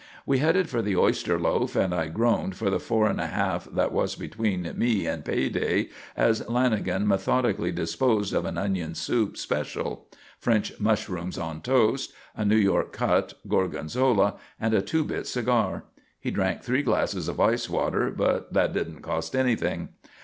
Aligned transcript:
We 0.25 0.39
headed 0.39 0.67
for 0.67 0.81
the 0.81 0.95
Oyster 0.95 1.39
Loaf, 1.39 1.75
and 1.75 1.93
I 1.93 2.07
groaned 2.07 2.55
for 2.55 2.71
the 2.71 2.79
four 2.79 3.07
and 3.07 3.21
a 3.21 3.27
half 3.27 3.65
that 3.65 3.91
was 3.91 4.15
between 4.15 4.73
me 4.75 5.05
and 5.05 5.23
pay 5.23 5.47
day 5.47 5.89
as 6.17 6.41
Lanagan 6.49 7.05
methodically 7.05 7.71
disposed 7.71 8.33
of 8.33 8.45
an 8.45 8.57
onion 8.57 8.95
soup, 8.95 9.37
special; 9.37 10.07
French 10.39 10.73
mushrooms 10.79 11.37
on 11.37 11.61
toast, 11.61 12.13
a 12.35 12.43
New 12.43 12.55
York 12.57 12.91
cut, 12.91 13.35
Gorgonzola, 13.47 14.37
and 14.59 14.73
a 14.73 14.81
two 14.81 15.03
bit 15.03 15.27
cigar. 15.27 15.83
He 16.19 16.31
drank 16.31 16.63
three 16.63 16.81
glasses 16.81 17.27
of 17.27 17.39
ice 17.39 17.69
water, 17.69 18.09
but 18.09 18.51
that 18.53 18.73
didn't 18.73 19.03
cost 19.03 19.35
anything. 19.35 19.89